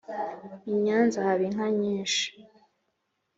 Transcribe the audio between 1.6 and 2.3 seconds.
nyinshi